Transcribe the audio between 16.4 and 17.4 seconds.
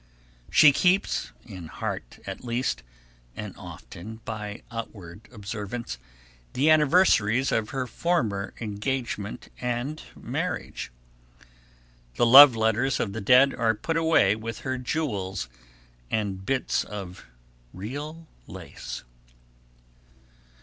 bits of